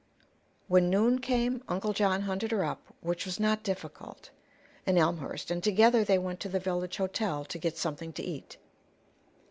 [0.67, 4.31] When noon came Uncle John hunted her up, which was not difficult,
[4.87, 8.57] in Elmwood, and together they went to the village "hotel" to get something to eat.